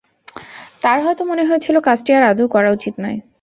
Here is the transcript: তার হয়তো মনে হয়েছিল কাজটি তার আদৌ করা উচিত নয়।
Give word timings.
তার 0.81 0.97
হয়তো 1.05 1.23
মনে 1.25 1.43
হয়েছিল 1.45 1.75
কাজটি 1.87 2.09
তার 2.11 2.23
আদৌ 2.31 2.45
করা 2.55 2.69
উচিত 2.71 2.93
নয়। 3.03 3.17